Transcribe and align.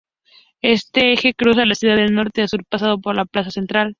Este 0.63 1.13
eje 1.13 1.35
cruza 1.35 1.63
la 1.67 1.75
ciudad 1.75 1.95
de 1.97 2.07
norte 2.09 2.41
a 2.41 2.47
sur 2.47 2.65
pasando 2.65 2.97
por 2.99 3.13
la 3.15 3.25
plaza 3.25 3.51
central. 3.51 3.89